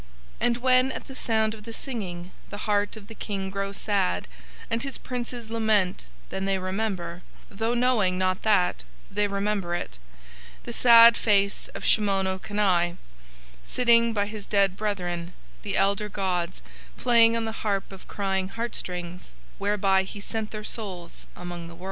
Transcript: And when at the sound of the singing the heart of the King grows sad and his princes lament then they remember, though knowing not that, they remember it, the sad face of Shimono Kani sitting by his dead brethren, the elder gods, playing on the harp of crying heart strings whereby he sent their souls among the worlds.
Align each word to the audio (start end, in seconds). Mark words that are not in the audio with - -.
And 0.39 0.57
when 0.57 0.91
at 0.91 1.05
the 1.05 1.13
sound 1.13 1.53
of 1.53 1.61
the 1.61 1.71
singing 1.71 2.31
the 2.49 2.65
heart 2.65 2.97
of 2.97 3.05
the 3.05 3.13
King 3.13 3.51
grows 3.51 3.77
sad 3.77 4.27
and 4.67 4.81
his 4.81 4.97
princes 4.97 5.51
lament 5.51 6.07
then 6.31 6.45
they 6.45 6.57
remember, 6.57 7.21
though 7.51 7.75
knowing 7.75 8.17
not 8.17 8.41
that, 8.41 8.83
they 9.11 9.27
remember 9.27 9.75
it, 9.75 9.99
the 10.63 10.73
sad 10.73 11.15
face 11.15 11.67
of 11.75 11.83
Shimono 11.85 12.39
Kani 12.39 12.97
sitting 13.63 14.11
by 14.11 14.25
his 14.25 14.47
dead 14.47 14.75
brethren, 14.75 15.33
the 15.61 15.77
elder 15.77 16.09
gods, 16.09 16.63
playing 16.97 17.37
on 17.37 17.45
the 17.45 17.61
harp 17.61 17.91
of 17.91 18.07
crying 18.07 18.47
heart 18.47 18.73
strings 18.73 19.35
whereby 19.59 20.01
he 20.01 20.19
sent 20.19 20.49
their 20.49 20.63
souls 20.63 21.27
among 21.35 21.67
the 21.67 21.75
worlds. 21.75 21.79